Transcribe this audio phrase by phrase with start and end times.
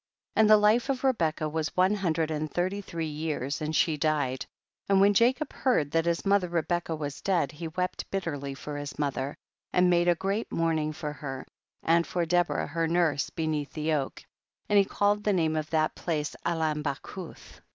[0.31, 0.31] 6.
[0.37, 4.47] And the hfe of Rebecca was one hundred and thirty three years, and she died
[4.89, 6.21] and when Jacob heard THE BOOK OP JASHER.
[6.23, 9.35] 107 that his mother Rebecca was dead he wept bitterly for his mother,
[9.71, 11.45] and made a great mourning for lier,
[11.83, 14.23] and for Deborah her nurse beneatli the oak,
[14.67, 17.59] and he called the name of that place Allon bachulh.